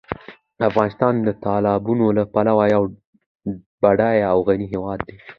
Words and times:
افغانستان 0.69 1.13
د 1.27 1.29
تالابونو 1.43 2.05
له 2.17 2.23
پلوه 2.33 2.65
یو 2.75 2.83
بډایه 3.81 4.25
او 4.33 4.37
غني 4.47 4.67
هېواد 4.73 4.99
دی. 5.07 5.15